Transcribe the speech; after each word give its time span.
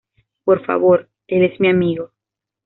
Por 0.45 0.65
favor. 0.65 1.09
Él 1.27 1.43
es 1.43 1.59
mi 1.59 1.69
amigo. 1.69 2.09